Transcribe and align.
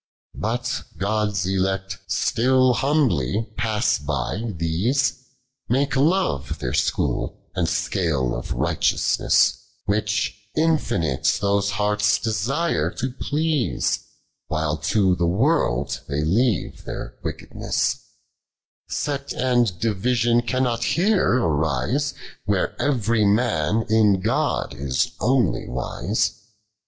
But 0.33 0.81
Ood's 0.99 1.45
ulect 1.45 1.99
etiU 2.09 2.73
humbly 2.77 3.45
pass 3.55 3.99
by 3.99 4.51
these, 4.57 5.13
Mulce 5.69 5.95
love 5.95 6.57
their 6.57 6.73
School, 6.73 7.51
and 7.55 7.67
6cale 7.67 8.33
of 8.35 8.47
ngfati 8.55 9.59
Which 9.85 10.39
infinite 10.55 11.37
those 11.39 11.69
hearts 11.69 12.17
desire 12.17 12.89
to 12.89 13.11
plcnsc, 13.11 13.99
"While 14.47 14.77
to 14.77 15.15
the 15.17 15.27
world 15.27 15.99
they 16.07 16.23
leave 16.23 16.83
their 16.83 17.13
trickednuas 17.23 18.01
8ect 18.89 19.33
and 19.37 19.79
division 19.79 20.41
cannot 20.41 20.83
here 20.83 21.33
ariAc, 21.39 22.15
Where 22.45 22.75
every 22.81 23.23
mun 23.23 23.85
in 23.87 24.15
Ood 24.27 24.73
is 24.73 25.11
only 25.19 25.67
wiae. 25.67 26.33